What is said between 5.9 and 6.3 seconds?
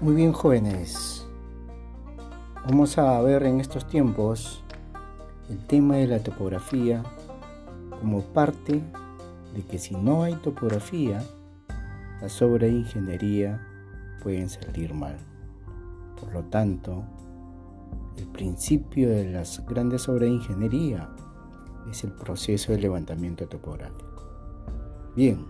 de la